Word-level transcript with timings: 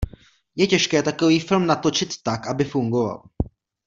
Je 0.55 0.67
těžké 0.67 1.03
takový 1.03 1.39
film 1.39 1.67
natočit 1.67 2.09
tak, 2.23 2.47
aby 2.47 2.63
fungoval. 2.63 3.29